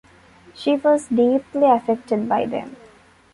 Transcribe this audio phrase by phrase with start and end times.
[0.55, 2.75] She was deeply affected by them.